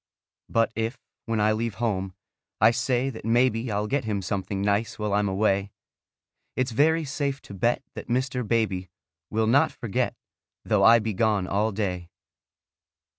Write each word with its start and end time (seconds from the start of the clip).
But 0.49 0.71
if, 0.75 0.97
when 1.27 1.39
I 1.39 1.51
leave 1.51 1.75
home, 1.75 2.15
I 2.59 2.71
say 2.71 3.11
that 3.11 3.23
maybe 3.23 3.71
I'll 3.71 3.85
get 3.85 4.03
him 4.03 4.23
something 4.23 4.59
nice 4.59 4.97
while 4.97 5.13
I'm 5.13 5.29
away, 5.29 5.69
It's 6.55 6.71
very 6.71 7.05
safe 7.05 7.39
to 7.43 7.53
bet 7.53 7.83
that 7.93 8.07
Mr. 8.07 8.41
Baby 8.47 8.89
Will 9.29 9.45
not 9.45 9.71
forget, 9.71 10.15
though 10.65 10.83
I 10.83 10.97
be 10.97 11.13
gone 11.13 11.45
all 11.45 11.71
day. 11.71 12.09